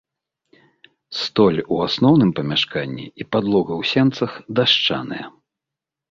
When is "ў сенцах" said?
3.81-4.31